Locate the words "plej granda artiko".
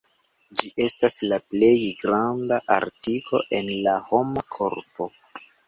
1.53-3.45